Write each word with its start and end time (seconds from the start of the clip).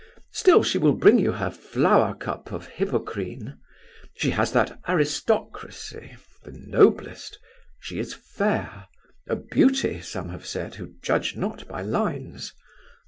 Still 0.31 0.63
she 0.63 0.79
will 0.79 0.95
bring 0.95 1.19
you 1.19 1.33
her 1.33 1.51
flower 1.51 2.15
cup 2.15 2.51
of 2.51 2.65
Hippocrene. 2.65 3.59
She 4.15 4.31
has 4.31 4.51
that 4.51 4.79
aristocracy 4.89 6.17
the 6.41 6.53
noblest. 6.65 7.37
She 7.81 7.99
is 7.99 8.15
fair; 8.15 8.87
a 9.27 9.35
Beauty, 9.35 10.01
some 10.01 10.29
have 10.29 10.47
said, 10.47 10.73
who 10.73 10.95
judge 11.03 11.35
not 11.37 11.67
by 11.67 11.83
lines. 11.83 12.51